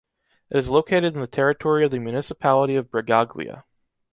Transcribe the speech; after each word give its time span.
It 0.49 0.57
is 0.57 0.67
located 0.67 1.13
in 1.13 1.21
the 1.21 1.27
territory 1.27 1.85
of 1.85 1.91
the 1.91 1.99
municipality 1.99 2.75
of 2.75 2.89
Bregaglia. 2.89 3.65